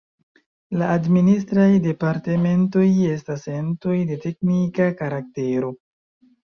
La 0.81 0.87
Administraj 0.93 1.67
Departementoj 1.89 2.89
estas 3.13 3.47
entoj 3.61 3.95
de 4.13 4.21
teknika 4.27 4.93
karaktero. 5.05 5.75